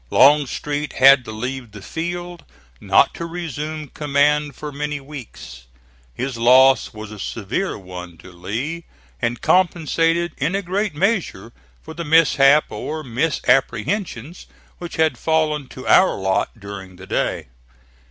Longstreet 0.09 0.93
had 0.93 1.23
to 1.25 1.31
leave 1.31 1.73
the 1.73 1.81
field, 1.83 2.43
not 2.79 3.13
to 3.13 3.25
resume 3.27 3.87
command 3.89 4.55
for 4.55 4.71
many 4.71 4.99
weeks. 4.99 5.65
His 6.15 6.37
loss 6.39 6.91
was 6.91 7.11
a 7.11 7.19
severe 7.19 7.77
one 7.77 8.17
to 8.17 8.31
Lee, 8.31 8.85
and 9.21 9.41
compensated 9.43 10.31
in 10.39 10.55
a 10.55 10.63
great 10.63 10.95
measure 10.95 11.53
for 11.83 11.93
the 11.93 12.03
mishap, 12.03 12.71
or 12.71 13.03
misapprehensions, 13.03 14.47
which 14.79 14.95
had 14.95 15.19
fallen 15.19 15.67
to 15.67 15.87
our 15.87 16.15
lot 16.15 16.59
during 16.59 16.95
the 16.95 17.05
day. 17.05 17.49